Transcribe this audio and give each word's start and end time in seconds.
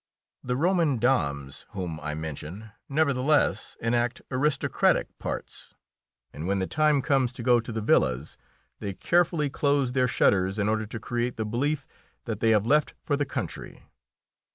The 0.43 0.57
Roman 0.57 0.97
dames 0.97 1.67
whom 1.73 1.99
I 1.99 2.15
mention 2.15 2.71
nevertheless 2.89 3.77
enact 3.79 4.23
aristocratic 4.31 5.15
parts, 5.19 5.75
and 6.33 6.47
when 6.47 6.57
the 6.57 6.65
time 6.65 7.03
comes 7.03 7.31
to 7.33 7.43
go 7.43 7.59
to 7.59 7.71
the 7.71 7.81
villas 7.81 8.35
they 8.79 8.93
carefully 8.95 9.51
close 9.51 9.91
their 9.91 10.07
shutters 10.07 10.57
in 10.57 10.67
order 10.67 10.87
to 10.87 10.99
create 10.99 11.37
the 11.37 11.45
belief 11.45 11.85
that 12.25 12.39
they 12.39 12.49
have 12.49 12.65
left 12.65 12.95
for 13.03 13.15
the 13.15 13.27
country. 13.27 13.83